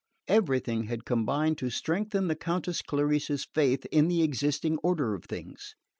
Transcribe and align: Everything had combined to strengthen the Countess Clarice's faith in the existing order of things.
Everything 0.27 0.85
had 0.85 1.05
combined 1.05 1.59
to 1.59 1.69
strengthen 1.69 2.27
the 2.27 2.35
Countess 2.35 2.81
Clarice's 2.81 3.45
faith 3.53 3.85
in 3.91 4.07
the 4.07 4.23
existing 4.23 4.79
order 4.79 5.13
of 5.13 5.25
things. 5.25 5.75